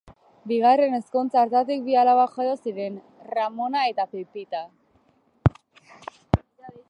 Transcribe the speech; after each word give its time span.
Bigarren 0.51 0.95
ezkontza 0.99 1.41
hartatik 1.41 1.83
bi 1.89 1.97
alaba 2.03 2.23
jaio 2.37 2.55
ziren: 2.63 2.97
Ramona 3.35 3.85
eta 3.89 4.05
Pepita. 4.15 4.67